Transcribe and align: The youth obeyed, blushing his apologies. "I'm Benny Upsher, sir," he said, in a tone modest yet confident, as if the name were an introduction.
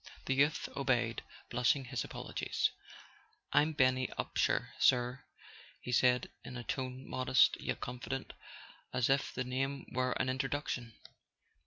The 0.25 0.33
youth 0.33 0.67
obeyed, 0.75 1.21
blushing 1.51 1.85
his 1.85 2.03
apologies. 2.03 2.71
"I'm 3.53 3.71
Benny 3.73 4.07
Upsher, 4.17 4.69
sir," 4.79 5.23
he 5.79 5.91
said, 5.91 6.31
in 6.43 6.57
a 6.57 6.63
tone 6.63 7.07
modest 7.07 7.61
yet 7.61 7.81
confident, 7.81 8.33
as 8.91 9.11
if 9.11 9.31
the 9.31 9.43
name 9.43 9.85
were 9.91 10.13
an 10.13 10.27
introduction. 10.27 10.95